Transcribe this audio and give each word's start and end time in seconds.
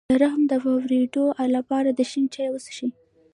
د 0.09 0.11
رحم 0.21 0.41
د 0.51 0.53
فایبرویډ 0.63 1.15
لپاره 1.55 1.89
د 1.93 1.99
شین 2.11 2.25
چای 2.33 2.47
وڅښئ 2.51 2.89